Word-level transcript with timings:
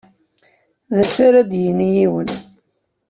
D 0.95 0.95
acu 1.03 1.19
ara 1.27 1.49
d-yini 1.49 1.87
yiwen? 1.95 2.29